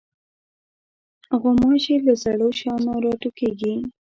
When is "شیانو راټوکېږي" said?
2.59-3.73